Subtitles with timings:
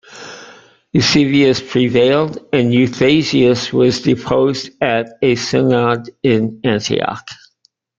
[0.93, 7.27] Eusebius prevailed and Eustathius was deposed at a synod in Antioch.